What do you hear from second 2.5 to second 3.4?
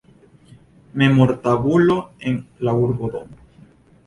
la urbodomo.